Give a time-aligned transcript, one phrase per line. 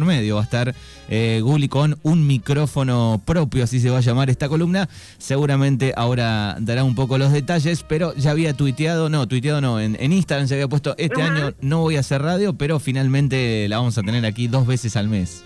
[0.00, 0.36] por medio.
[0.36, 0.74] Va a estar
[1.08, 4.88] eh, Guli con un micrófono propio, así se va a llamar esta columna.
[5.18, 9.96] Seguramente ahora dará un poco los detalles, pero ya había tuiteado, no, tuiteado no, en,
[10.00, 13.98] Instagram se había puesto, este año no voy a hacer radio, pero finalmente la vamos
[13.98, 15.44] a tener aquí dos veces al mes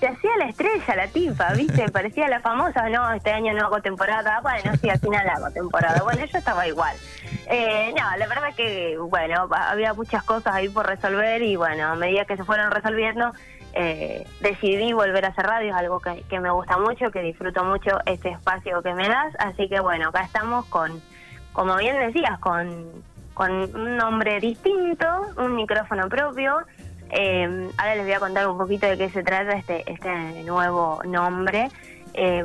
[0.00, 1.88] se hacía la estrella, la tipa, ¿viste?
[1.92, 6.02] Parecía la famosa, no, este año no hago temporada, bueno, sí, al final hago temporada.
[6.02, 6.96] Bueno, yo estaba igual.
[7.50, 11.94] Eh, no, la verdad que, bueno, había muchas cosas ahí por resolver y, bueno, a
[11.96, 13.32] medida que se fueron resolviendo,
[13.80, 18.00] eh, decidí volver a hacer radio, es algo que, me gusta mucho, que disfruto mucho
[18.06, 19.32] este espacio que me das.
[19.38, 21.00] Así que, bueno, acá estamos con,
[21.52, 25.06] como bien decías, con, un nombre distinto,
[25.36, 26.66] un micrófono propio
[27.10, 31.00] eh, ahora les voy a contar un poquito de qué se trata este, este nuevo
[31.04, 31.70] nombre.
[32.14, 32.44] Eh,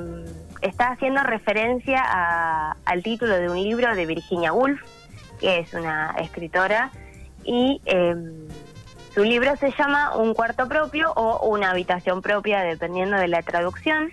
[0.61, 4.79] está haciendo referencia al título de un libro de Virginia Woolf,
[5.39, 6.91] que es una escritora,
[7.43, 8.15] y eh,
[9.13, 14.09] su libro se llama Un cuarto propio o Una habitación propia, dependiendo de la traducción.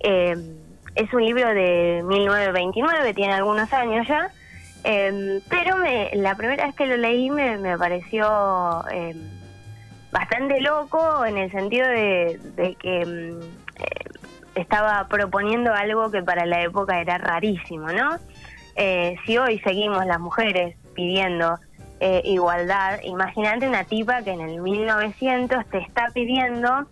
[0.00, 4.30] es un libro de 1929, tiene algunos años ya,
[5.48, 8.26] pero me, la primera vez que lo leí me, me pareció
[10.12, 13.42] bastante loco en el sentido de, que mm,
[13.82, 14.04] eh,
[14.54, 18.18] estaba proponiendo algo que para la época era rarísimo, ¿no?
[18.76, 21.58] Eh, si hoy seguimos las mujeres pidiendo
[22.02, 26.86] eh, igualdad, imagínate una tipa que en el 1900 te está pidiendo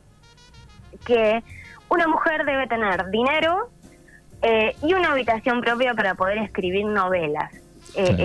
[1.05, 1.43] que
[1.89, 3.71] una mujer debe tener dinero
[4.83, 7.53] y una habitación propia para poder escribir novelas.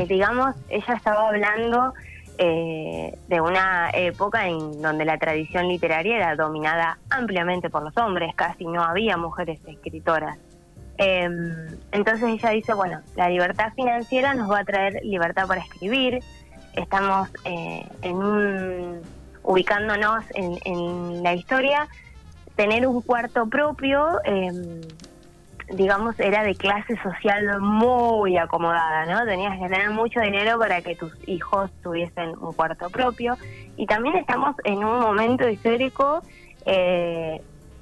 [0.07, 1.93] digamos, ella estaba hablando
[2.37, 8.35] eh, de una época en donde la tradición literaria era dominada ampliamente por los hombres,
[8.35, 10.37] casi no había mujeres escritoras.
[10.97, 16.19] Em, entonces ella dice, bueno, la libertad financiera nos va a traer libertad para escribir,
[16.75, 19.01] estamos eh, en un,
[19.43, 21.87] ubicándonos en, en, la historia,
[22.55, 24.81] tener un cuarto propio em,
[25.71, 29.25] digamos, era de clase social muy acomodada, ¿no?
[29.25, 33.35] Tenías que tener mucho dinero para que tus hijos tuviesen un cuarto propio.
[33.77, 36.21] Y también estamos en un momento histórico,
[36.65, 37.41] eh,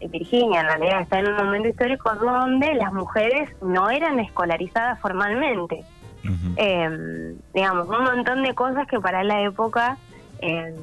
[0.10, 5.84] Virginia en realidad está en un momento histórico donde las mujeres no eran escolarizadas formalmente.
[6.56, 9.98] Em, digamos, un montón de cosas que para la época,
[10.40, 10.74] em,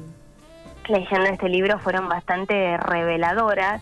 [0.87, 3.81] leyendo este libro, fueron bastante reveladoras.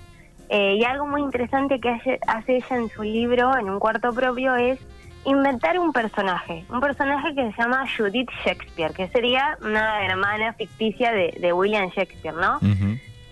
[0.50, 4.56] Eh, y algo muy interesante que hace, ella en su libro, en un cuarto propio,
[4.56, 4.80] es
[5.26, 11.12] inventar un personaje, un personaje que se llama Judith Shakespeare, que sería una hermana ficticia
[11.12, 12.60] de, William Shakespeare, ¿no?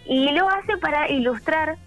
[0.06, 1.78] Y lo hace para ilustrar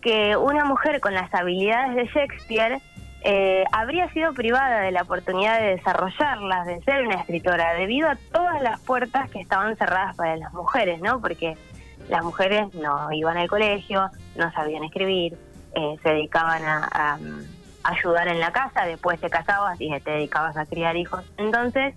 [0.00, 2.80] que una mujer con las habilidades de Shakespeare
[3.28, 8.14] eh, habría sido privada de la oportunidad de desarrollarlas, de ser una escritora, debido a
[8.14, 11.20] todas las puertas que estaban cerradas para las mujeres, ¿no?
[11.20, 11.56] Porque
[12.08, 15.36] las mujeres no iban al colegio, no sabían escribir,
[15.74, 17.18] eh, se dedicaban a,
[17.82, 21.24] ayudar en la casa, después te casabas y te dedicabas a criar hijos.
[21.36, 21.94] Entonces,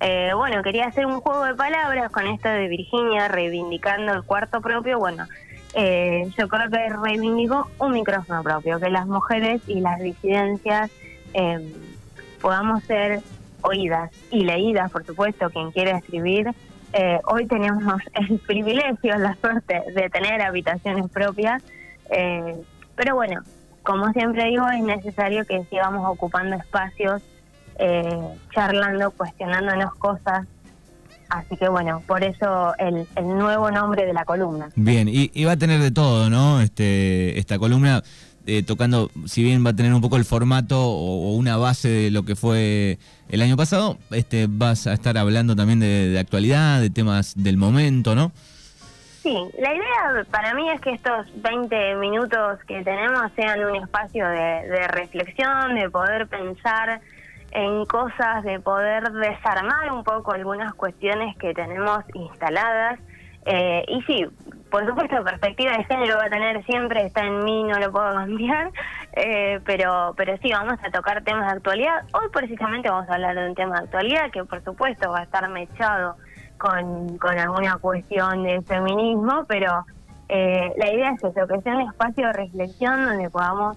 [0.00, 4.60] eh, bueno, quería hacer un juego de palabras con esto de Virginia reivindicando el cuarto
[4.60, 4.98] propio.
[4.98, 5.26] Bueno,
[5.74, 10.90] eh, yo creo que reivindicó un micrófono propio, que las mujeres y las disidencias
[12.40, 13.20] podamos ser
[13.62, 16.54] oídas y leídas, por supuesto, quien quiera escribir
[16.96, 21.62] eh, hoy tenemos el privilegio, la suerte de tener habitaciones propias,
[22.10, 22.56] eh,
[22.94, 23.42] pero bueno,
[23.82, 27.20] como siempre digo, es necesario que sigamos ocupando espacios,
[27.80, 30.46] eh, charlando, cuestionándonos cosas.
[31.28, 34.70] Así que bueno, por eso el, nuevo nombre de la columna.
[34.76, 36.60] Bien, y, y va a tener de todo, ¿no?
[36.60, 38.02] Este, esta columna
[38.46, 42.10] eh, tocando, si bien va a tener un poco el formato o, una base de
[42.10, 42.98] lo que fue
[43.30, 48.14] el año pasado, este vas a estar hablando también de, actualidad, de temas del momento,
[48.14, 48.32] ¿no?
[49.22, 54.28] Sí, la idea para mí es que estos 20 minutos que tenemos sean un espacio
[54.28, 57.00] de, reflexión, de poder pensar
[57.54, 62.98] en cosas, de poder desarmar un poco algunas cuestiones que tenemos instaladas.
[63.46, 64.26] Eh, y sí,
[64.70, 68.12] por supuesto, perspectiva de género va a tener siempre, está en mí, no lo puedo
[68.12, 68.72] cambiar,
[69.12, 72.02] eh, pero, pero sí, vamos a tocar temas de actualidad.
[72.12, 75.22] Hoy precisamente vamos a hablar de un tema de actualidad que por supuesto va a
[75.22, 76.16] estar mechado
[76.58, 79.84] con, con alguna cuestión de feminismo, pero
[80.28, 83.76] eh, la idea es eso, que sea un espacio de reflexión donde podamos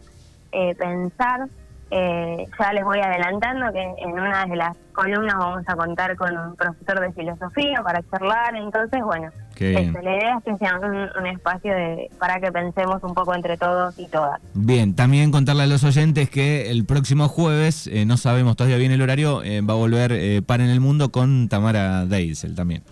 [1.91, 6.35] eh, ya les voy adelantando que en una de las columnas vamos a contar con
[6.37, 11.73] un profesor de filosofía para charlar, entonces bueno, la idea es que sea un, espacio
[11.73, 14.39] de, para que pensemos un poco entre todos y todas.
[14.53, 18.91] Bien, también contarle a los oyentes que el próximo jueves, eh, no sabemos todavía bien
[18.91, 22.83] el horario, eh, va a volver eh, Para en el Mundo con Tamara Deisel también.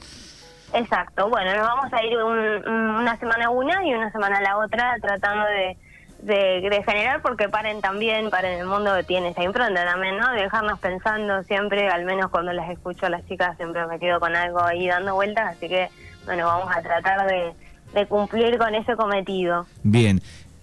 [0.74, 5.46] Exacto, bueno, nos vamos a ir una semana una y una semana la otra tratando
[5.46, 5.78] de,
[6.26, 10.32] de, generar porque paren también, para el mundo tiene esa impronta también, ¿no?
[10.32, 14.20] De dejarnos pensando siempre, al menos cuando las escucho a las chicas siempre me quedo
[14.20, 15.90] con algo ahí dando vueltas, así que
[16.26, 17.54] bueno, vamos a tratar de,
[17.94, 19.68] de cumplir con ese cometido.
[19.84, 20.22] Bien.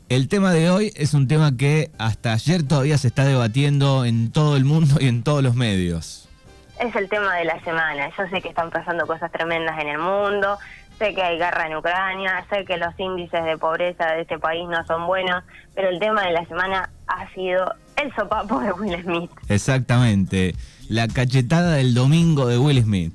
[0.09, 4.31] El tema de hoy es un tema que hasta ayer todavía se está debatiendo en
[4.31, 6.29] todo el mundo y en todos los medios
[6.83, 8.11] es el tema de la semana.
[8.17, 10.59] Yo sé que están pasando cosas tremendas en el mundo,
[11.03, 14.69] sé que hay guerra en Ucrania, sé que los índices de pobreza de este país
[14.69, 15.43] no son buenos,
[15.75, 19.31] pero el tema de la semana ha sido el sopapo de Will Smith.
[19.49, 20.55] Exactamente,
[20.89, 23.13] la cachetada del domingo de Will Smith.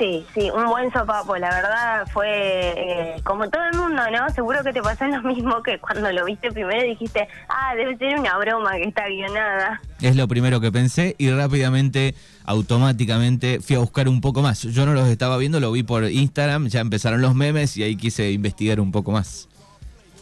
[0.00, 4.30] Sí, sí, un buen sopapo, la verdad fue eh, como todo el mundo, ¿no?
[4.30, 8.18] Seguro que te pasó lo mismo que cuando lo viste primero dijiste, ah, debe ser
[8.18, 9.82] una broma que está guionada.
[10.00, 12.14] Es lo primero que pensé y rápidamente,
[12.46, 14.62] automáticamente fui a buscar un poco más.
[14.62, 17.94] Yo no los estaba viendo, lo vi por Instagram, ya empezaron los memes y ahí
[17.94, 19.50] quise investigar un poco más.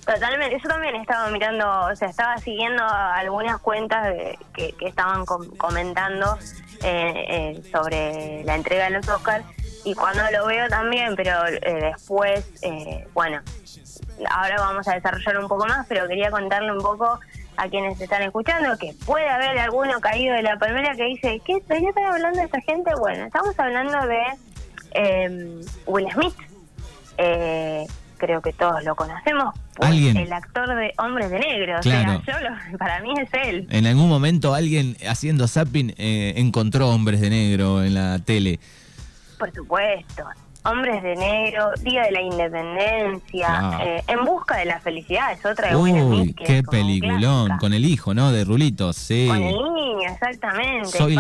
[0.04, 4.12] Totalmente, yo también estaba mirando, o sea, estaba siguiendo algunas cuentas
[4.52, 6.36] que, estaban comentando
[6.82, 9.44] eh, eh, sobre la entrega de los Oscars
[9.88, 13.40] y cuando lo veo también, pero eh, después, eh, bueno,
[14.30, 17.18] ahora vamos a desarrollar un poco más, pero quería contarle un poco
[17.56, 21.54] a quienes están escuchando que puede haber alguno caído de la palmera que dice, ¿qué,
[21.54, 22.90] ¿de qué están hablando de esta gente?
[22.98, 24.20] Bueno, estamos hablando de
[24.92, 26.36] eh, Will Smith.
[28.18, 29.54] creo que todos lo conocemos.
[29.80, 31.78] El actor de Hombres de Negro.
[31.78, 33.66] O sea, yo para mí es él.
[33.70, 38.60] En algún momento alguien haciendo zapping encontró Hombres de Negro en la tele.
[39.38, 40.24] Por supuesto.
[40.64, 45.70] Hombres de Negro, Día de la Independencia, eh, En Busca de la Felicidad es otra
[45.70, 48.32] de Uy, qué peliculón, con el hijo, ¿no?
[48.32, 49.28] De Rulitos, sí.
[49.28, 50.88] Con el niño, exactamente.
[50.88, 51.16] Soy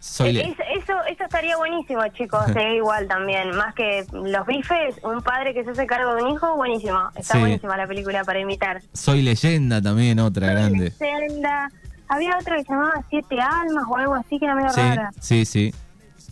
[0.00, 2.44] Soy eh, eso, eso estaría buenísimo, chicos,
[2.74, 3.50] igual también.
[3.56, 6.98] Más que los bifes, un padre que se hace cargo de un hijo, buenísimo.
[7.16, 8.80] Está buenísima la película para imitar.
[8.92, 10.92] Soy leyenda también, otra grande.
[10.98, 11.68] Leyenda.
[12.08, 15.10] Había otra que se llamaba Siete Almas o algo así que era medio sí, rara.
[15.20, 15.74] Sí, sí.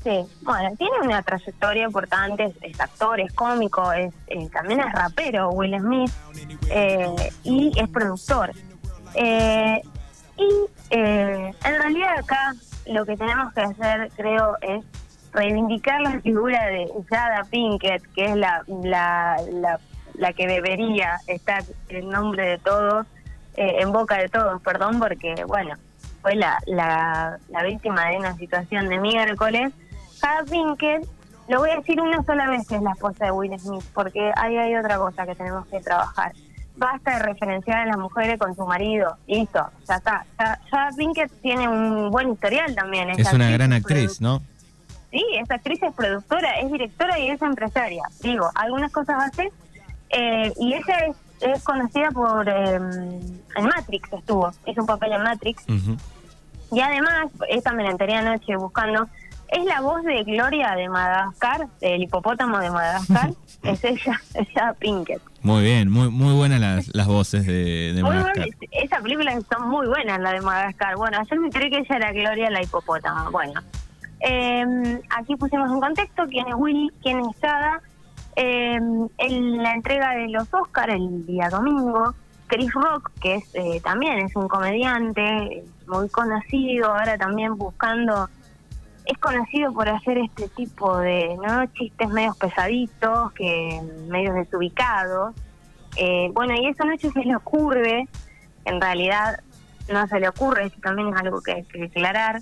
[0.06, 5.50] Sí, bueno, tiene una trayectoria importante, es, actor, es cómico, es, eh, también es rapero,
[5.50, 6.12] Will Smith,
[6.70, 8.53] eh, y es productor.
[9.14, 9.82] Eh,
[10.37, 12.55] y en realidad acá
[12.87, 14.85] lo que tenemos que hacer, creo, es
[15.32, 19.79] reivindicar la figura de Jada Pinkett, que es la, la,
[20.14, 23.09] la, que debería estar en nombre de todos,
[23.56, 25.75] en boca de todos, perdón, porque, bueno,
[26.23, 29.73] fue la, la, la víctima de una situación de miércoles
[30.26, 31.06] Jada Pinkett,
[31.49, 34.32] lo voy a decir una sola vez que es la esposa de Will Smith, porque
[34.37, 36.32] ahí hay otra cosa que tenemos que trabajar.
[36.76, 40.26] Basta de referenciar a las mujeres con su marido, listo, ya está.
[40.37, 43.11] Jada Pinkett tiene un buen historial también.
[43.11, 44.43] Es, una gran actriz, ¿no?
[45.12, 48.02] Sí, esa actriz es productora, es directora y es empresaria.
[48.20, 49.52] Digo, algunas cosas hace.
[50.11, 52.49] Eh, y ella es, conocida por...
[52.49, 55.64] Eh, en Matrix estuvo, hizo un papel en Matrix.
[56.73, 59.08] Y además, esta me la enteré anoche buscando
[59.49, 63.31] es la voz de Gloria de Madagascar, del hipopótamo de Madagascar.
[63.63, 65.23] es ella, ella Pinkett.
[65.43, 68.49] Muy bien, muy muy buenas las, las voces de, de Madagascar.
[68.73, 70.97] esa película son muy buenas, la de Madagascar.
[70.97, 73.31] Bueno, ayer me creí que ella era Gloria la hipopótama.
[73.31, 73.61] Bueno,
[74.21, 77.81] em, aquí pusimos un contexto quién es Willy, quién es Sada.
[78.37, 82.15] en em, la entrega de los Oscars el día domingo,
[82.49, 88.29] Chris Rock, que es eh, también es un comediante muy conocido, ahora también buscando
[89.07, 91.67] es conocido por hacer este tipo de ¿no?
[91.67, 95.35] chistes medios pesaditos, que medios desubicados.
[95.97, 98.07] Eh, bueno, y esa noche se le ocurre,
[98.65, 99.41] en realidad
[99.93, 102.41] no se le ocurre, eso también es algo que hay que aclarar,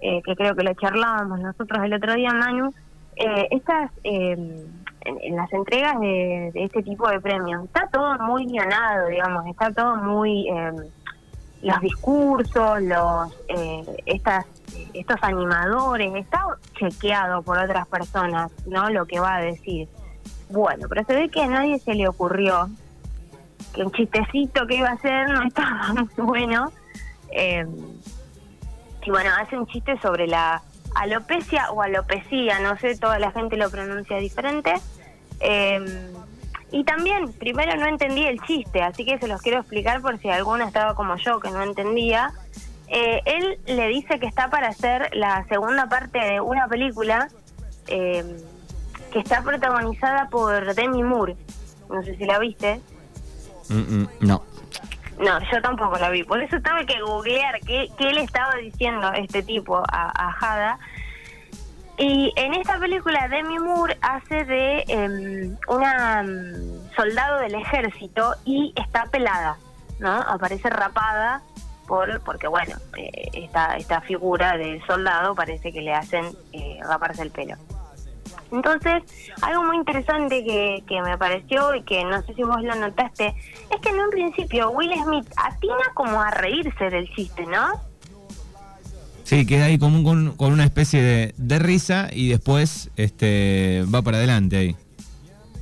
[0.00, 2.72] eh, que creo que lo charlábamos nosotros el otro día, Manu,
[3.16, 4.84] eh, estas, en,
[5.30, 10.48] las entregas de, este tipo de premios, está todo muy guionado, digamos, está todo muy
[11.64, 14.44] los discursos, los eh, estas
[14.92, 16.44] estos animadores, está
[16.78, 18.90] chequeado por otras personas, ¿no?
[18.90, 19.88] Lo que va a decir.
[20.48, 22.68] Bueno, pero se ve que a nadie se le ocurrió
[23.74, 26.72] que un chistecito que iba a hacer no estaba muy bueno.
[27.32, 27.66] Eh,
[29.04, 30.62] y bueno, hace un chiste sobre la
[30.94, 34.74] alopecia o alopecia, no sé, toda la gente lo pronuncia diferente.
[35.40, 36.12] Eh,
[36.70, 40.28] y también, primero no entendí el chiste, así que se los quiero explicar por si
[40.28, 42.32] alguno estaba como yo que no entendía.
[42.88, 47.28] Eh, él le dice que está para hacer la segunda parte de una película
[47.88, 48.36] eh,
[49.12, 51.36] que está protagonizada por Demi Moore.
[51.88, 52.80] No sé si la viste.
[54.20, 54.42] no.
[55.18, 56.24] No, yo tampoco la vi.
[56.24, 60.78] Por eso tuve que googlear qué, qué le estaba diciendo este tipo a, a Jada.
[61.96, 68.72] Y en esta película Demi Moore hace de em, una mm, soldado del ejército y
[68.74, 69.56] está pelada,
[70.00, 70.10] ¿no?
[70.10, 71.42] Aparece rapada
[71.86, 77.22] por porque bueno, eh, esta, esta figura del soldado parece que le hacen eh, raparse
[77.22, 77.56] el pelo.
[78.52, 79.02] Entonces,
[79.42, 83.34] algo muy interesante que, que me pareció y que no sé si vos lo notaste,
[83.70, 87.80] es que en un principio Will Smith atina como a reírse del chiste, ¿no?
[89.24, 94.02] Sí, queda ahí como con, con una especie de, de, risa y después este va
[94.02, 94.76] para adelante ahí.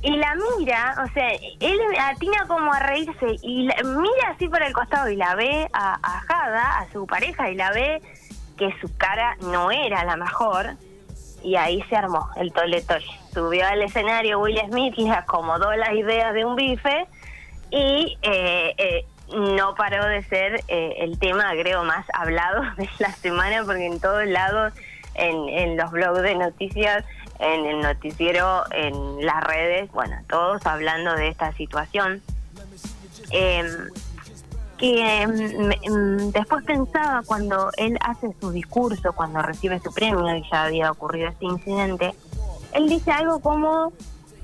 [0.03, 4.73] Y la mira, o sea, él atina como a reírse y mira así por el
[4.73, 8.01] costado y la ve a, a Jada, a su pareja, y la ve
[8.57, 10.75] que su cara no era la mejor
[11.41, 13.03] y ahí se armó el toletoy.
[13.33, 17.07] Subió al escenario Will Smith y acomodó las ideas de un bife
[17.69, 23.11] y eh, eh, no paró de ser eh, el tema, creo, más hablado de la
[23.11, 24.73] semana porque en todos lados,
[25.15, 27.05] en, en los blogs de noticias,
[27.39, 32.21] en el noticiero, en las redes, bueno, todos hablando de esta situación.
[33.31, 33.63] Eh,
[34.77, 40.65] que mm, después pensaba cuando él hace su discurso, cuando recibe su premio y ya
[40.65, 42.13] había ocurrido este incidente,
[42.73, 43.93] él dice algo como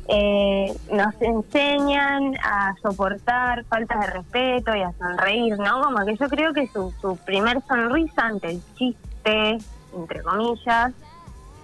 [0.08, 5.84] eh, nos enseñan a soportar faltas de respeto y a sonreír, ¿no?
[5.84, 9.58] Como que yo creo que su, su primer sonrisa ante el chiste,
[9.96, 10.94] entre comillas,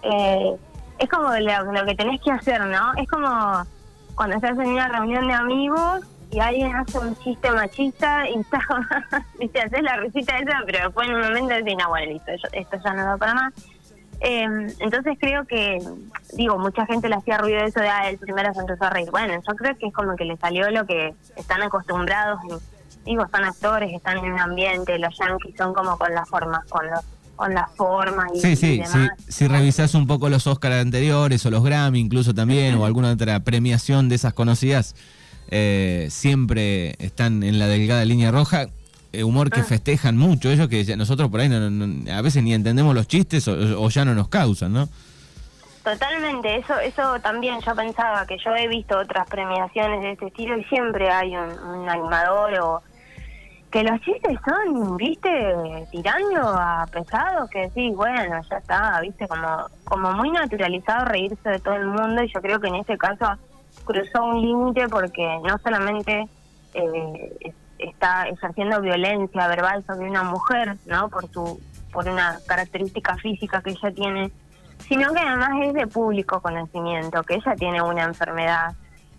[0.04, 0.56] eh,
[0.98, 2.94] es como lo, que tenés que hacer, ¿no?
[2.96, 3.66] Es como
[4.16, 8.60] cuando estás en una reunión de amigos y alguien hace un chiste machista y está,
[9.40, 12.78] viste, haces la risita esa, pero después en un momento decís, no, bueno, listo, esto
[12.84, 13.54] ya no da para más.
[14.22, 14.48] Eh,
[14.80, 15.78] entonces creo que,
[16.34, 19.12] digo, mucha gente le hacía ruido eso de, ah, el primero se empezó a reír.
[19.12, 22.40] Bueno, yo creo que es como que le salió lo que están acostumbrados,
[23.06, 26.90] digo, son actores, están en un ambiente, los yankees son como con las formas, con
[26.90, 27.04] los
[27.36, 28.92] con las formas y, sí, sí, demás.
[28.92, 29.32] Sí.
[29.32, 33.40] Si revisás un poco los Oscars anteriores o los Grammy incluso también, o alguna otra
[33.42, 34.96] premiación de esas conocidas,
[35.50, 38.68] eh, siempre están en la delgada línea roja.
[39.14, 39.64] Eh, humor que Ah.
[39.64, 43.08] festejan mucho ellos, que ya- nosotros por ahí no- no- a veces ni entendemos los
[43.08, 44.90] chistes o, o ya no nos causan, ¿no?
[45.84, 50.58] Totalmente, eso eso también yo pensaba que yo he visto otras premiaciones de este estilo
[50.58, 52.82] y siempre hay un, un animador o
[53.76, 55.30] que los chistes son, viste,
[55.92, 61.60] tirando a pesado que sí, bueno, ya está, viste, como como muy naturalizado reírse de
[61.60, 63.26] todo el mundo y yo creo que en este caso
[63.84, 66.26] cruzó un límite porque no solamente
[66.74, 71.10] eh, es- está ejerciendo violencia verbal sobre una mujer, ¿no?
[71.10, 71.60] Por su
[71.92, 74.32] por una característica física que ella tiene,
[74.88, 78.74] sino que además es de público conocimiento, que ella tiene una enfermedad.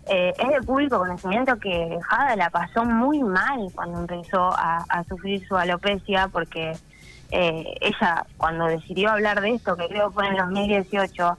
[0.09, 5.45] Eh, es de público conocimiento que Jada la pasó muy mal cuando empezó a, sufrir
[5.45, 6.73] su alopecia, porque
[7.31, 11.37] eh, ella cuando decidió hablar de esto, que creo fue en 2018,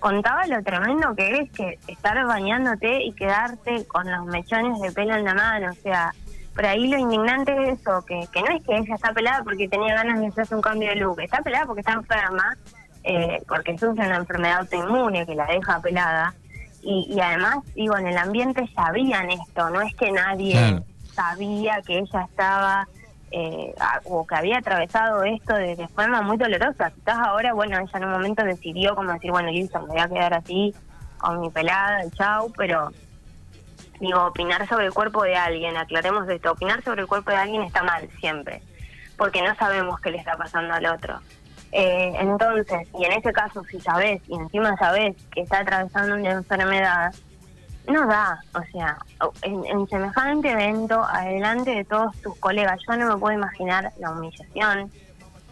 [0.00, 5.14] contaba lo tremendo que es que estar bañándote y quedarte con los mechones de pelo
[5.14, 6.12] en la mano, o sea,
[6.54, 9.68] por ahí lo indignante es eso, que, que no es que ella está pelada porque
[9.68, 12.56] tenía ganas de hacerse un cambio de look, está pelada porque está enferma,
[13.04, 16.34] eh, porque sufre una enfermedad autoinmune que la deja pelada,
[16.82, 20.84] y, y además, digo, en el ambiente sabían esto, no es que nadie Claro.
[21.14, 22.88] sabía que ella estaba
[23.32, 26.90] eh, a- o que había atravesado esto de, de forma muy dolorosa.
[26.90, 30.08] Quizás ahora, bueno, ella en un momento decidió como decir, bueno, listo, me voy a
[30.08, 30.74] quedar así
[31.18, 32.90] con mi pelada, y chau, pero
[34.00, 37.62] digo, opinar sobre el cuerpo de alguien, aclaremos esto, opinar sobre el cuerpo de alguien
[37.62, 38.62] está mal siempre,
[39.16, 41.20] porque no sabemos qué le está pasando al otro.
[41.72, 46.30] Eh, entonces, y en ese caso, si sabes, y encima sabes que está atravesando una
[46.32, 47.14] enfermedad,
[47.88, 48.98] no da, o sea,
[49.42, 54.90] en, semejante evento, adelante de todos tus colegas, yo no me puedo imaginar la humillación.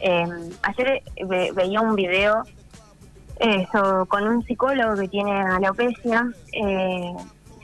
[0.00, 0.26] Eh,
[0.62, 2.42] ayer eh, ve- veía un video
[3.40, 7.14] eso, con un psicólogo que tiene alopecia, eh,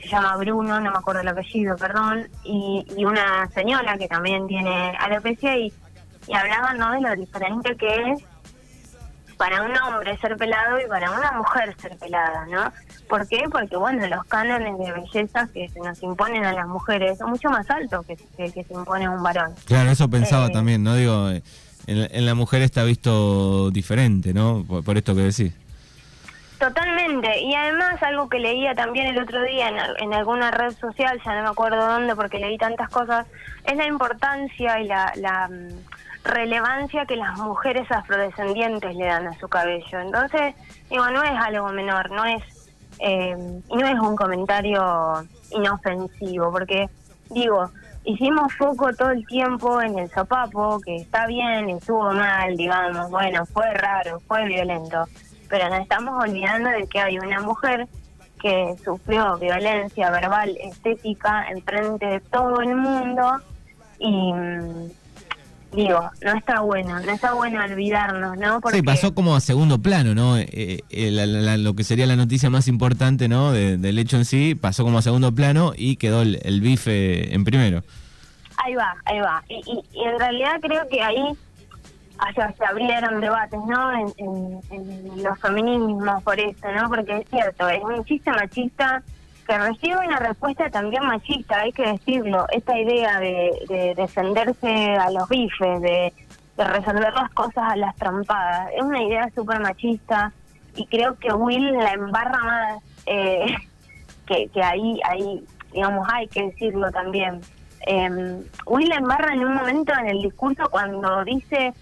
[0.01, 4.47] se llama Bruno, no me acuerdo el apellido, perdón, y, y una señora que también
[4.47, 5.73] tiene alopecia y,
[6.27, 6.91] y hablaban ¿no?
[6.93, 8.23] de lo diferente que es
[9.37, 12.71] para un hombre ser pelado y para una mujer ser pelada, ¿no?
[13.09, 13.43] ¿Por qué?
[13.51, 17.49] Porque, bueno, los cánones de belleza que se nos imponen a las mujeres son mucho
[17.49, 19.53] más altos que, que, que se impone a un varón.
[19.65, 20.51] Claro, eso pensaba Eh.
[20.51, 20.95] también, ¿no?
[20.95, 21.43] Digo, eh,
[21.87, 24.63] en, en la mujer está visto diferente, ¿no?
[24.67, 25.53] Por, por esto que decís.
[26.57, 30.73] Totalmente, y además algo que leía también el otro día en, al- en alguna red
[30.77, 33.27] social, ya no me acuerdo dónde porque leí tantas cosas,
[33.65, 35.49] es la importancia y la, la
[36.25, 39.99] relevancia que las mujeres afrodescendientes le dan a su cabello.
[39.99, 40.55] Entonces,
[40.89, 42.43] digo, no es algo menor, no es,
[42.99, 46.89] eh, no es un comentario inofensivo, porque,
[47.29, 47.69] digo,
[48.03, 53.45] hicimos foco todo el tiempo en el sopapo, que está bien, estuvo mal, digamos, bueno,
[53.45, 55.05] fue raro, fue violento
[55.49, 57.87] pero nos estamos olvidando de que hay una mujer
[58.41, 63.37] que sufrió violencia verbal, estética, en frente de todo el mundo
[63.99, 64.91] y mm,
[65.73, 68.61] digo, no está bueno, no está bueno olvidarnos, ¿no?
[68.61, 68.77] Porque...
[68.77, 70.37] Sí, pasó como a segundo plano, ¿no?
[70.37, 73.51] Eh, eh, lo que sería la noticia más importante, ¿no?
[73.51, 77.83] del hecho en sí, pasó como a segundo plano y quedó el, bife en primero.
[78.63, 79.43] Ahí va, ahí va.
[79.49, 81.23] Y, en realidad creo que ahí
[82.33, 83.91] se abrieron debates, ¿no?
[83.91, 86.89] En, en, los feminismos por eso, ¿no?
[86.89, 89.03] Porque es cierto, es un chiste machista
[89.45, 92.45] que recibe una respuesta también machista, hay que decirlo.
[92.51, 96.13] Esta idea de, defenderse a los bifes, de,
[96.57, 100.31] resolver las cosas a las trampadas, es una idea súper machista
[100.75, 103.55] y creo que Will la embarra más eh,
[104.25, 107.41] que, ahí, ahí, digamos, hay que decirlo también.
[107.87, 111.73] Eh, Will la embarra en un momento en el discurso cuando dice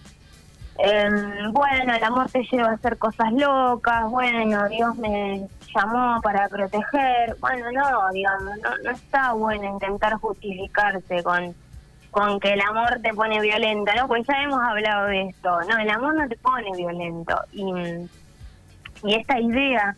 [0.79, 1.09] eh,
[1.51, 7.35] bueno, el amor te lleva a hacer cosas locas, bueno, Dios me llamó para proteger,
[7.39, 11.53] bueno, no, digamos, no, no está bueno intentar justificarse con,
[12.09, 14.07] con que el amor te pone violenta, ¿no?
[14.07, 17.39] Pues ya hemos hablado de esto, no, el amor no te pone violento.
[17.51, 17.71] Y,
[19.03, 19.95] y esta idea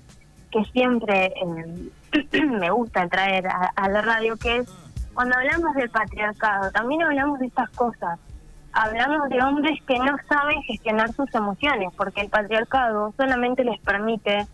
[0.52, 4.70] que siempre eh, me gusta traer a, a la radio, que es
[5.14, 8.20] cuando hablamos del patriarcado, también hablamos de estas cosas
[8.76, 14.46] hablamos de hombres que no saben gestionar sus emociones, porque el patriarcado solamente les permite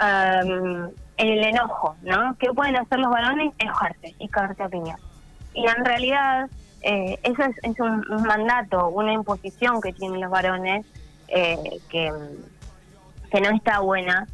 [0.00, 2.36] um, el enojo, ¿no?
[2.38, 3.52] ¿Qué pueden hacer los varones?
[3.58, 4.68] Enojarse y cagarse a.
[5.52, 6.48] Y en realidad
[6.82, 10.86] eh, eso es, un, mandato, una imposición que tienen los varones
[11.28, 12.12] eh, que,
[13.30, 14.28] que no está buena,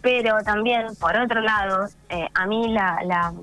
[0.00, 3.34] pero también, por otro lado, eh, a mí la, la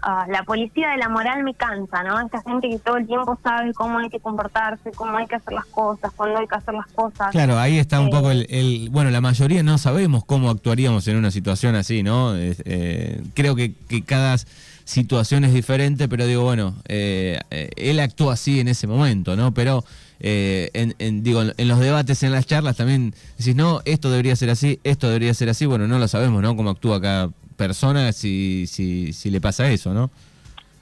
[0.00, 2.20] Ah, la policía de la moral me cansa, ¿no?
[2.20, 5.52] Esta gente que todo el tiempo sabe cómo hay que comportarse, cómo hay que hacer
[5.52, 7.32] las cosas, cuándo hay que hacer las cosas.
[7.32, 11.16] Claro, ahí está un eh, poco el, Bueno, la mayoría no sabemos cómo actuaríamos en
[11.16, 12.36] una situación así, ¿no?
[12.36, 14.36] Eh, creo que, que, cada
[14.84, 19.52] situación es diferente, pero digo, bueno, eh, él actuó así en ese momento, ¿no?
[19.52, 19.84] Pero...
[20.20, 24.80] en, digo, en los debates, en las charlas también decís, no, esto debería ser así,
[24.82, 26.56] esto debería ser así, bueno, no lo sabemos, ¿no?
[26.56, 30.08] Cómo actúa cada persona si, si, si le pasa eso, ¿no?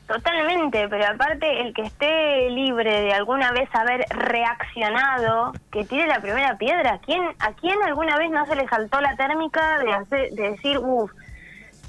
[0.06, 6.20] Totalmente, pero aparte el que esté libre de alguna vez haber reaccionado, que tire la
[6.20, 7.22] primera piedra, ¿a quién,
[7.60, 11.10] quién alguna vez no se le saltó la térmica de, hacer, de decir, uff,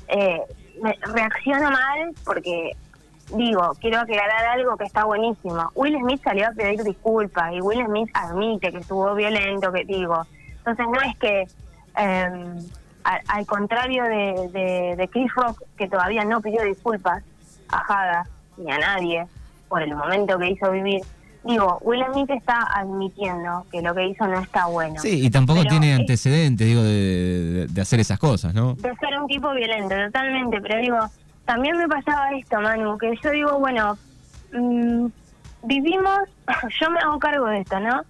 [0.08, 0.42] eh,
[1.14, 2.72] reacciona mal porque,
[3.36, 5.70] digo, quiero aclarar algo que está buenísimo.
[5.76, 10.26] Will Smith salió a pedir disculpas y Will Smith admite que estuvo violento, que digo.
[10.58, 11.48] Entonces no es que...
[12.00, 12.56] Eh,
[13.28, 17.24] al, contrario de, de, Chris Rock, que todavía no pidió disculpas
[17.70, 19.26] a Jada ni a nadie
[19.70, 21.02] por el momento que hizo vivir,
[21.44, 25.00] digo, Will Smith está admitiendo que lo que hizo no está bueno.
[25.00, 28.74] Sí, y tampoco tiene antecedentes, digo, de, hacer esas cosas, ¿no?
[28.76, 30.98] De ser un tipo violento, totalmente, pero digo,
[31.46, 33.98] también me pasaba esto, Manu, que yo digo, bueno,
[34.54, 35.08] mm,
[35.64, 36.20] vivimos,
[36.82, 38.02] yo me hago cargo de esto, ¿no?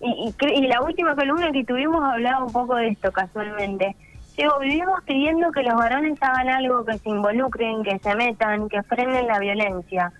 [0.00, 3.96] Y, y, y, la última columna que tuvimos hablaba un poco de esto casualmente.
[4.36, 8.82] Digo, vivimos pidiendo que los varones hagan algo, que se involucren, que se metan, que
[8.82, 10.12] frenen la violencia.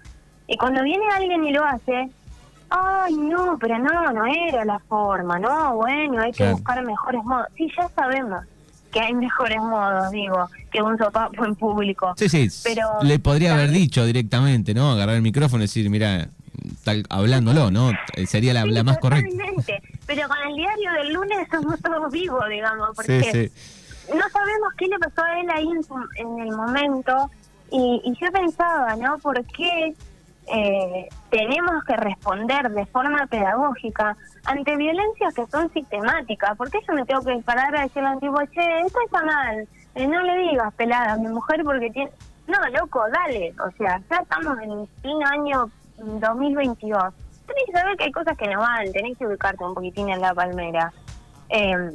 [0.46, 2.09] Y cuando viene alguien y lo hace,
[2.70, 7.46] ay, no, pero no, no era la forma, no, bueno, hay que buscar mejores modos.
[7.57, 8.44] Sí, ya sabemos
[8.90, 12.14] que hay mejores modos, digo, que un sopapo en público.
[12.16, 14.92] Sí, sí, pero le podría haber dicho directamente, ¿no?
[14.92, 16.29] Agarrar el micrófono y decir, mira,
[16.85, 17.90] tal, hablándolo, ¿no?
[18.26, 19.29] Sería la, la más correcta.
[20.07, 23.22] Pero con el diario del lunes somos todos vivos, digamos, porque...
[23.22, 23.83] Sí, sí
[24.14, 25.69] no sabemos qué le pasó a él ahí
[26.16, 27.31] en, el momento
[27.71, 29.19] y, y, yo pensaba, ¿no?
[29.19, 29.95] ¿Por qué
[30.49, 36.57] eh, tenemos que responder de forma pedagógica ante violencias que son sistemáticas?
[36.57, 39.69] ¿Por qué yo me tengo que parar a decirle al tipo, che, esto está mal?
[39.95, 42.11] Eh, no le digas pelada a mi mujer porque tiene...
[42.47, 43.53] No, loco, dale.
[43.66, 47.14] O sea, ya estamos en el año 2022.
[47.47, 50.21] Tenés que saber que hay cosas que no van, tenés que ubicarte un poquitín en
[50.21, 50.92] la palmera.
[51.49, 51.90] Eh,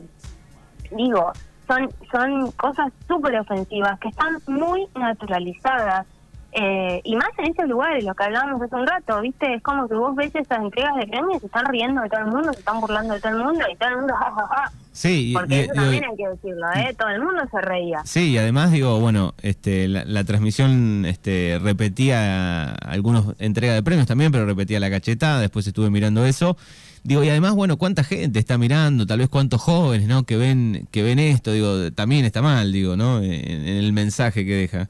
[0.91, 1.32] digo,
[1.71, 6.05] son, son cosas súper ofensivas que están muy naturalizadas.
[6.53, 9.53] Eh, y más en esos lugares, lo que hablábamos hace un rato, ¿viste?
[9.53, 12.27] Es como que vos ves esas entregas de premios, se están riendo de todo el
[12.27, 14.71] mundo, se están burlando de todo el mundo y todo el mundo, jajaja.
[14.91, 16.93] Sí, porque eso también hay que decirlo, ¿eh?
[16.97, 18.01] Todo el mundo se reía.
[18.03, 24.33] Sí, y además digo, bueno, este, la, transmisión este, repetía algunas entregas de premios también,
[24.33, 26.57] pero repetía la cachetada, después estuve mirando eso.
[27.03, 30.23] Digo, y además, bueno, cuánta gente está mirando, tal vez cuántos jóvenes, ¿no?
[30.23, 33.21] Que ven, que ven esto, digo, también está mal, digo, ¿no?
[33.23, 34.89] En, el mensaje que deja.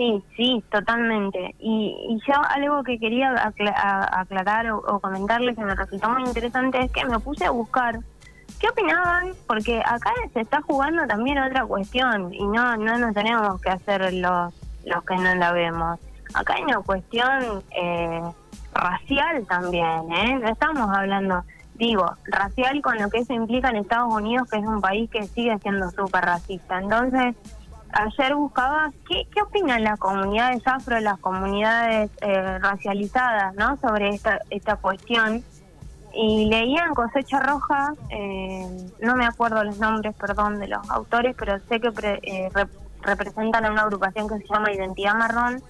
[0.00, 1.54] Sí, sí, totalmente.
[1.58, 6.90] Y, y yo algo que quería aclarar o, comentarles que me resultó muy interesante es
[6.90, 7.98] que me puse a buscar
[8.58, 9.32] ¿qué opinaban?
[9.46, 14.14] Porque acá se está jugando también otra cuestión y no no nos tenemos que hacer
[14.14, 14.54] los,
[14.86, 16.00] los que no la vemos.
[16.32, 18.22] Acá hay una cuestión eh,
[18.72, 20.38] racial también, ¿eh?
[20.40, 24.64] No estamos hablando, digo, racial con lo que eso implica en Estados Unidos, que es
[24.64, 26.78] un país que sigue siendo súper racista.
[26.78, 27.36] Entonces,
[27.92, 33.76] ayer buscaba qué, qué opinan las comunidades afro, las comunidades eh, racializadas, ¿no?
[33.78, 35.42] Sobre esta, esta cuestión.
[36.12, 38.66] Y leían Cosecha Roja, eh,
[39.00, 41.92] no me acuerdo los nombres, perdón, de los autores, pero sé que
[42.24, 42.48] eh,
[43.02, 45.62] representan a una agrupación que se llama Identidad Marrón.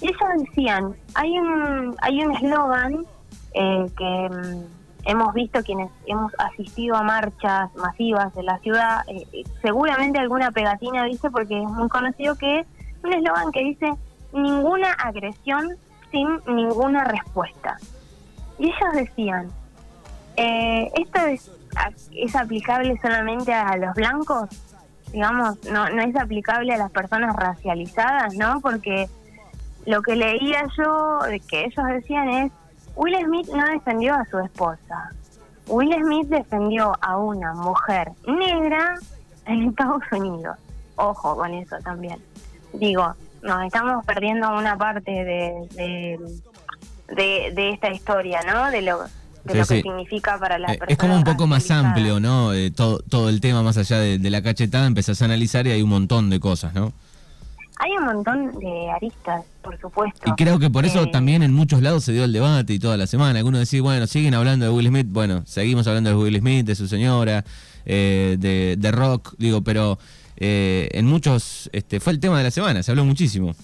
[0.00, 3.06] Y ellos decían, hay un hay un eslogan
[3.52, 4.75] que mm,
[5.06, 10.50] hemos visto quienes hemos asistido a marchas masivas de la ciudad, eh, eh, seguramente alguna
[10.50, 12.66] pegatina dice, porque es muy conocido que es
[13.02, 13.92] un eslogan que dice
[14.32, 15.76] ninguna agresión
[16.10, 17.76] sin ninguna respuesta.
[18.58, 19.48] Y ellos decían,
[20.36, 21.50] eh, ¿esto es,
[22.12, 24.48] es aplicable solamente a los blancos?
[25.12, 28.60] Digamos, no, no es aplicable a las personas racializadas, ¿no?
[28.60, 29.08] Porque
[29.86, 32.52] lo que leía yo, que ellos decían es,
[32.96, 35.12] Will Smith no defendió a su esposa.
[35.68, 38.98] Will Smith defendió a una mujer negra
[39.46, 40.56] en Estados Unidos.
[40.96, 42.18] Ojo con eso también.
[42.72, 46.18] Digo, nos estamos perdiendo una parte de,
[47.14, 48.70] de, esta historia, ¿no?
[48.70, 49.02] De lo,
[49.44, 50.90] de lo que significa para las personas.
[50.90, 52.54] Eh, es como un poco más amplio, ¿no?
[52.54, 55.72] Eh, todo, todo el tema más allá de, de la cachetada, empezás a analizar y
[55.72, 56.92] hay un montón de cosas, ¿no?
[57.78, 60.30] Hay un montón de aristas, por supuesto.
[60.30, 62.78] Y creo que por eso eh, también en muchos lados se dio el debate y
[62.78, 63.38] toda la semana.
[63.38, 65.06] Algunos decían, bueno, siguen hablando de Will Smith.
[65.10, 67.44] Bueno, seguimos hablando de Will Smith, de su señora,
[67.84, 69.98] eh, de, de, rock, digo, pero
[70.38, 73.54] eh, en muchos, este fue el tema de la semana, se habló muchísimo.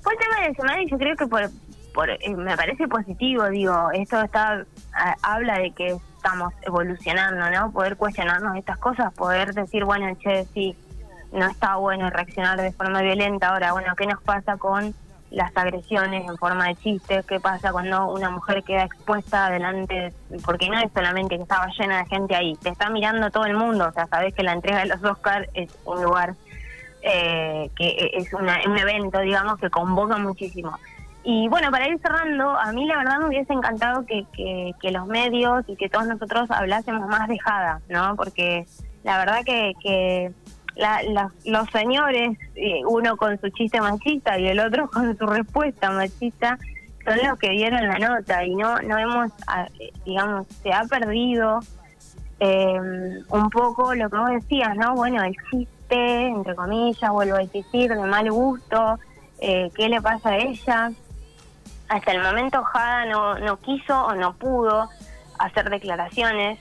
[0.00, 1.50] Fue el tema de la semana y yo creo que por,
[1.92, 4.64] por me parece positivo, digo, esto está
[5.22, 7.70] habla de que estamos evolucionando, ¿no?
[7.70, 10.74] Poder cuestionarnos estas cosas, poder decir, bueno, che, sí
[11.32, 13.48] no está bueno reaccionar de forma violenta.
[13.48, 14.94] Ahora, bueno, ¿qué nos pasa con
[15.30, 17.26] las agresiones en forma de chistes?
[17.26, 20.12] ¿Qué pasa cuando una mujer queda expuesta delante?
[20.44, 23.56] Porque no es solamente que estaba llena de gente ahí, te está mirando todo el
[23.56, 23.88] mundo.
[23.88, 26.34] O sea, sabes que la entrega de los Oscars es un lugar
[27.02, 30.76] eh, que es un evento, digamos, que convoca muchísimo.
[31.28, 35.08] Y bueno, para ir cerrando, a mí la verdad me hubiese encantado que, que, los
[35.08, 38.14] medios y que todos nosotros hablásemos más dejada, ¿no?
[38.14, 38.64] Porque
[39.02, 40.32] la verdad que, que
[40.76, 45.90] la, los señores, eh, uno con su chiste machista y el otro con su respuesta
[45.90, 46.58] machista,
[47.04, 49.66] son los que dieron la nota y no, no hemos, ah,
[50.04, 51.60] digamos, se ha perdido
[52.40, 52.80] eh,
[53.28, 54.94] un poco lo que vos decías, ¿no?
[54.94, 58.98] Bueno, el chiste, entre comillas, vuelvo a decir, de mal gusto,
[59.38, 60.90] eh, ¿qué le pasa a ella?
[61.88, 64.88] Hasta el momento Jada no, no quiso o no pudo
[65.38, 66.58] hacer declaraciones.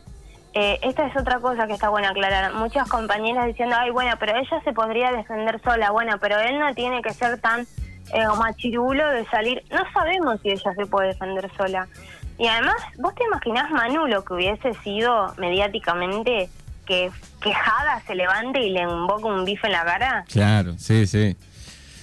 [0.57, 2.53] Eh, esta es otra cosa que está buena aclarar.
[2.53, 5.91] Muchas compañeras diciendo, ay, bueno, pero ella se podría defender sola.
[5.91, 7.67] Bueno, pero él no tiene que ser tan
[8.13, 9.61] eh, machirulo de salir.
[9.69, 11.89] No sabemos si ella se puede defender sola.
[12.37, 16.49] Y además, ¿vos te imaginás, Manu, lo que hubiese sido mediáticamente
[16.85, 20.23] que quejada se levante y le invoca un bife en la cara?
[20.31, 21.35] Claro, sí, sí.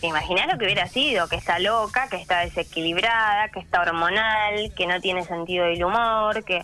[0.03, 1.27] ¿Te imaginás lo que hubiera sido?
[1.27, 6.45] Que está loca, que está desequilibrada, que está hormonal, que no tiene sentido del humor,
[6.45, 6.63] que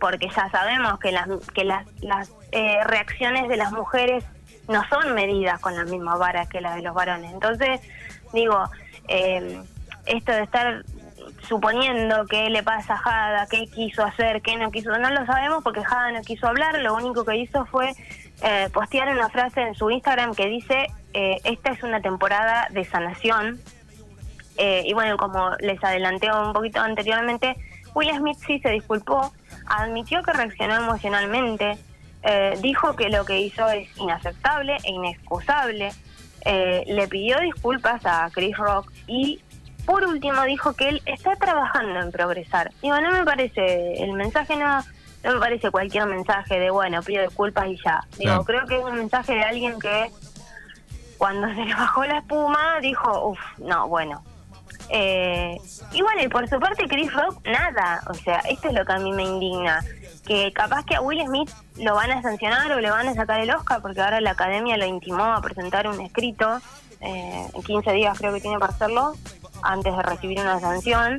[0.00, 4.24] porque ya sabemos que las, que las, las eh, reacciones de las mujeres
[4.66, 7.32] no son medidas con las mismas varas que las de los varones.
[7.32, 7.80] Entonces,
[8.32, 8.64] digo,
[9.08, 9.60] eh,
[10.06, 10.84] esto de estar
[11.46, 15.62] suponiendo qué le pasa a Jada, qué quiso hacer, qué no quiso, no lo sabemos
[15.62, 17.92] porque Jada no quiso hablar, lo único que hizo fue
[18.42, 23.60] eh, postear una frase en su Instagram que dice, esta es una temporada de sanación.
[24.56, 27.56] y bueno, como les adelanté un poquito anteriormente,
[27.94, 29.32] Will Smith sí se disculpó,
[29.66, 31.78] admitió que reaccionó emocionalmente,
[32.22, 35.92] eh, dijo que lo que hizo es inaceptable e inexcusable,
[36.44, 39.40] eh, le pidió disculpas a Chris Rock y
[39.84, 42.70] por último dijo que él está trabajando en progresar.
[42.82, 44.82] Digo, no me parece, el mensaje no,
[45.24, 48.00] no me parece cualquier mensaje de, bueno, pido disculpas y ya.
[48.18, 50.10] Digo, creo que es un mensaje de alguien que
[51.18, 54.22] cuando se le bajó la espuma dijo, uff, no, bueno,
[54.92, 55.56] eh,
[55.92, 58.02] y bueno, y por su parte Chris Rock, nada.
[58.08, 59.84] O sea, esto es lo que a mí me indigna.
[60.26, 63.40] Que capaz que a Will Smith lo van a sancionar o le van a sacar
[63.40, 66.60] el Oscar porque ahora la academia lo intimó a presentar un escrito.
[67.00, 69.14] Eh, en 15 días creo que tiene para hacerlo
[69.62, 71.18] antes de recibir una sanción.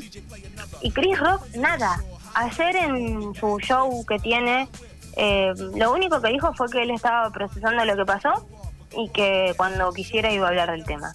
[0.82, 2.04] Y Chris Rock, nada.
[2.34, 4.68] Ayer en su show que tiene,
[5.16, 8.48] eh, lo único que dijo fue que él estaba procesando lo que pasó
[8.98, 11.14] y que cuando quisiera iba a hablar del tema.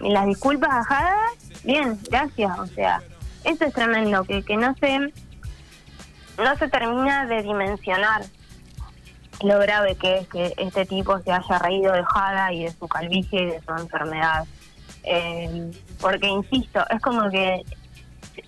[0.00, 3.02] Y las disculpas ajadas bien, gracias, o sea,
[3.44, 5.12] eso es tremendo, que, que no se
[6.38, 8.22] no se termina de dimensionar
[9.42, 12.86] lo grave que es que este tipo se haya reído de Jada y de su
[12.88, 14.44] calvicie y de su enfermedad.
[15.04, 17.62] Eh, porque, insisto, es como que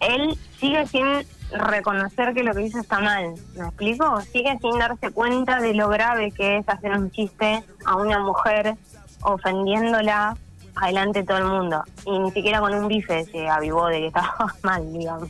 [0.00, 1.04] él sigue sin
[1.50, 3.35] reconocer que lo que hizo está mal.
[3.57, 4.20] ¿Me explico?
[4.20, 8.76] Sigue sin darse cuenta de lo grave que es hacer un chiste a una mujer
[9.22, 10.37] ofendiéndola
[10.76, 11.84] adelante de todo el mundo.
[12.06, 15.28] Y ni siquiera con un bife se avivó de que estaba mal, digamos.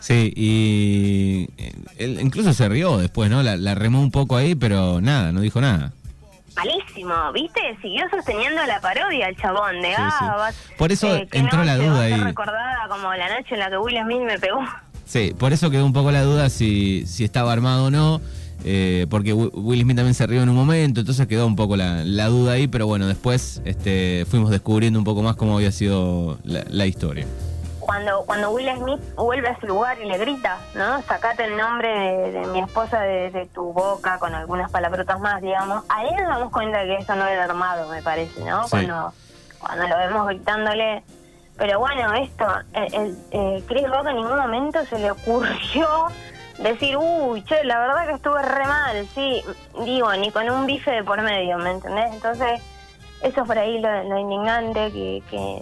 [0.00, 3.42] Sí, y eh, él incluso se rió después, ¿no?
[3.42, 5.92] La, remó un poco ahí, pero nada, no dijo nada.
[6.54, 7.60] Malísimo, ¿viste?
[7.80, 12.14] Siguió sosteniendo la parodia el chabón de ah, Por eso eh, entró la duda ahí.
[12.20, 14.60] recordada como la noche en la que Will Smith me pegó.
[15.06, 18.20] Sí, por eso quedó un poco la duda si, si estaba armado o no.
[18.66, 22.02] Eh, porque Will Smith también se rió en un momento, entonces quedó un poco la,
[22.28, 26.86] duda ahí, pero bueno, después este, fuimos descubriendo un poco más cómo había sido la,
[26.86, 27.26] historia.
[27.80, 31.02] Cuando, cuando Will Smith vuelve a su lugar y le grita, ¿no?
[31.02, 31.88] Sacate el nombre
[32.32, 35.84] de, mi esposa de, tu boca con algunas palabrotas más, digamos.
[35.90, 38.64] Ahí nos damos cuenta que eso no era armado, me parece, ¿no?
[38.70, 39.12] Cuando,
[39.58, 41.02] cuando lo vemos gritándole.
[41.58, 46.08] Pero bueno, esto, el, eh, Chris Rock en ningún momento se le ocurrió
[46.58, 49.42] decir, uy, che, la verdad que estuve re mal, sí,
[49.84, 52.12] digo, ni con un bife de por medio, ¿me entendés?
[52.12, 52.60] Entonces,
[53.22, 55.60] eso es por ahí lo, indignante, que, que,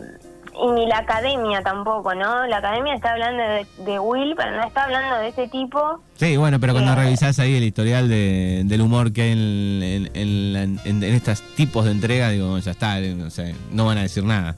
[0.61, 2.47] y ni la academia tampoco, ¿no?
[2.47, 3.43] La academia está hablando
[3.85, 6.01] de, Will, pero no está hablando de ese tipo.
[6.17, 10.81] Sí, bueno, pero cuando revisás ahí el historial de, del humor que hay en, en,
[10.85, 14.57] en, estos tipos de entrega, digo, ya está, o sea, no van a decir nada.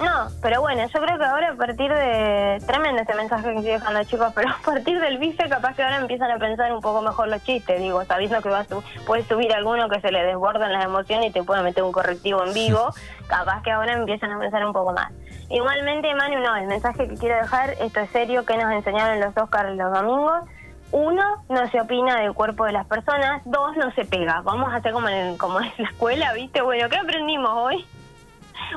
[0.00, 2.62] No, pero bueno, yo creo que ahora a partir de...
[2.66, 5.96] Tremendo este mensaje que estoy dejando, chicos, pero a partir del bife capaz que ahora
[5.96, 8.68] empiezan a pensar un poco mejor los chistes, digo, sabiendo que vas
[9.06, 12.44] puedes subir alguno que se le desborden las emociones y te puede meter un correctivo
[12.44, 12.92] en vivo,
[13.28, 15.10] capaz que ahora empiezan a pensar un poco más.
[15.50, 19.36] Igualmente, Manu, no, el mensaje que quiero dejar, esto es serio, que nos enseñaron los
[19.36, 20.44] Oscars los domingos,
[20.92, 24.40] uno, no se opina del cuerpo de las personas, dos, no se pega.
[24.42, 26.62] Vamos a hacer como en, como en la escuela, ¿viste?
[26.62, 27.84] Bueno, ¿qué aprendimos hoy?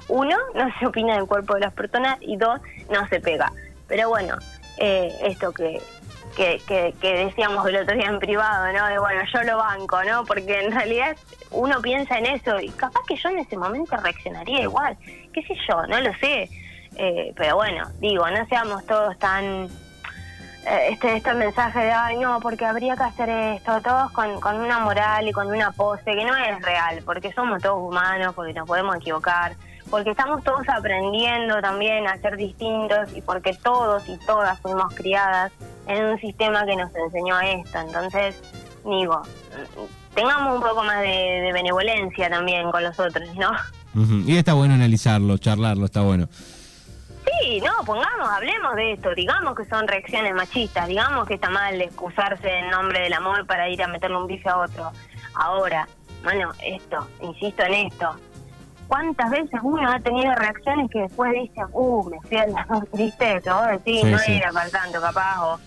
[0.08, 3.52] Uno, no se opina del cuerpo de las personas y dos, no se pega.
[3.88, 4.38] Pero bueno,
[4.78, 5.82] eh, esto que,
[6.36, 6.62] que,
[7.00, 8.88] que, decíamos el otro día en privado, ¿no?
[8.88, 10.24] De bueno, yo lo banco, ¿no?
[10.26, 11.16] Porque en realidad
[11.52, 14.98] uno piensa en eso y capaz que yo en ese momento reaccionaría igual,
[15.34, 16.50] qué sé yo, no lo sé.
[16.98, 19.44] Eh, pero bueno, digo, no seamos todos tan...
[20.66, 24.60] Eh, este, este mensaje de, ay, no, porque habría que hacer esto, todos con, con
[24.60, 28.54] una moral y con una pose que no es real, porque somos todos humanos, porque
[28.54, 29.56] nos podemos equivocar
[29.92, 35.52] porque estamos todos aprendiendo también a ser distintos y porque todos y todas fuimos criadas
[35.86, 37.80] en un sistema que nos enseñó esto.
[37.80, 38.42] Entonces,
[38.86, 39.22] digo,
[40.16, 43.52] tengamos un poco más de, benevolencia también con los otros, ¿no?
[44.26, 46.30] Y está bueno analizarlo, charlarlo, está bueno.
[46.32, 51.80] Sí, no, pongamos, hablemos de esto, digamos que son reacciones machistas, digamos que está mal
[51.82, 54.92] excusarse en nombre del amor para ir a meterle un bife a otro.
[55.36, 55.88] Ahora,
[56.24, 58.16] bueno, esto, insisto en esto,
[58.92, 63.50] cuántas veces uno ha tenido reacciones que después dice, uh, me fui al triste, que
[63.50, 65.60] vos decís, no era para tanto capaz, o,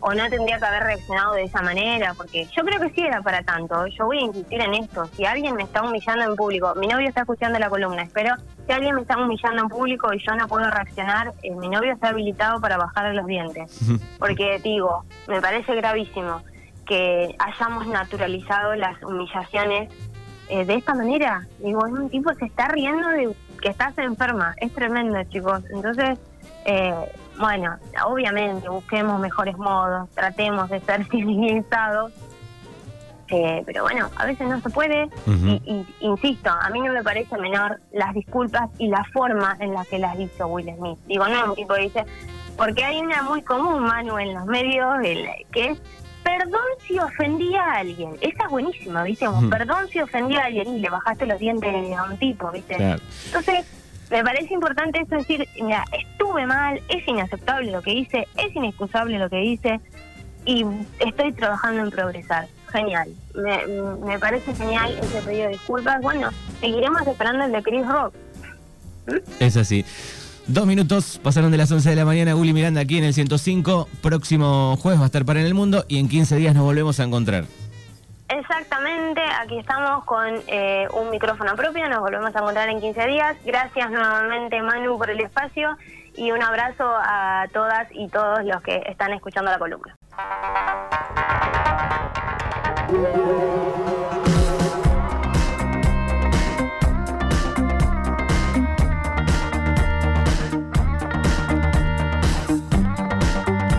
[0.00, 3.22] o no tendría que haber reaccionado de esa manera, porque yo creo que sí era
[3.22, 3.86] para tanto.
[3.86, 7.08] Yo voy a insistir en esto, si alguien me está humillando en público, mi novio
[7.08, 8.34] está escuchando la columna, espero,
[8.66, 11.92] si alguien me está humillando en público y yo no puedo reaccionar, eh, mi novio
[11.92, 13.78] está habilitado para bajarle los dientes,
[14.18, 16.42] porque digo, me parece gravísimo
[16.84, 19.88] que hayamos naturalizado las humillaciones
[20.52, 21.46] eh, de esta manera.
[21.60, 24.54] Digo, es un tipo que se está riendo de que estás enferma.
[24.58, 25.62] Es tremendo, chicos.
[25.70, 26.18] Entonces,
[26.66, 26.94] eh,
[27.38, 32.12] bueno, obviamente busquemos mejores modos, tratemos de ser civilizados.
[33.28, 35.08] Eh, pero bueno, a veces no se puede.
[35.26, 39.86] y, insisto, a mí no me parece menor las disculpas y la forma en la
[39.86, 40.98] que las hizo Will Smith.
[41.06, 42.04] Digo, no, un tipo dice,
[42.58, 44.98] porque hay una muy común, Manu, en los medios,
[45.50, 45.82] que es
[46.22, 48.16] perdón si ofendí a alguien.
[48.20, 49.26] Esa es buenísima, ¿viste?
[49.50, 52.76] Perdón si ofendí a alguien y le bajaste los dientes a un tipo, ¿viste?
[53.26, 53.66] Entonces,
[54.10, 59.18] me parece importante eso decir, mira, estuve mal, es inaceptable lo que hice, es inexcusable
[59.18, 59.80] lo que hice
[60.44, 60.66] y
[61.00, 62.48] estoy trabajando en progresar.
[62.70, 63.12] Genial.
[63.34, 63.66] Me,
[64.06, 66.00] me parece genial ese pedido de disculpas.
[66.00, 66.30] Bueno,
[66.60, 68.14] seguiremos esperando el de Chris Rock.
[69.40, 69.84] Es así.
[70.48, 72.34] Dos minutos pasaron de las 11 de la mañana.
[72.34, 73.88] Uli Miranda aquí en el 105.
[74.02, 76.98] Próximo jueves va a estar para en el mundo y en 15 días nos volvemos
[76.98, 77.44] a encontrar.
[78.28, 83.36] Exactamente, aquí estamos con eh, un micrófono propio, nos volvemos a encontrar en 15 días.
[83.44, 85.76] Gracias nuevamente Manu por el espacio
[86.16, 89.96] y un abrazo a todas y todos los que están escuchando la columna.